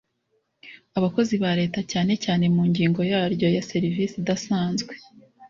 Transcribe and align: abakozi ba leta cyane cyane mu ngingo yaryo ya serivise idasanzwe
abakozi 0.97 1.33
ba 1.43 1.51
leta 1.59 1.79
cyane 1.91 2.13
cyane 2.23 2.45
mu 2.55 2.63
ngingo 2.69 2.99
yaryo 3.11 3.47
ya 3.55 3.65
serivise 3.69 4.13
idasanzwe 4.21 4.93